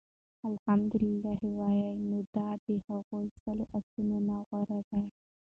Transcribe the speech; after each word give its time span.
اَلْحَمْدُ 0.45 0.91
لِلَّه 1.03 1.37
ووايي، 1.43 1.89
نو 2.09 2.17
دا 2.35 2.47
د 2.65 2.67
هغو 2.87 3.17
سلو 3.43 3.65
آسونو 3.77 4.17
نه 4.27 4.35
غوره 4.47 4.79
دي 4.89 5.03